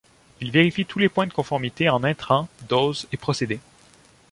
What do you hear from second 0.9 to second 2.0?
les points de conformité